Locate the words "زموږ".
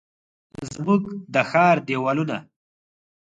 0.73-1.01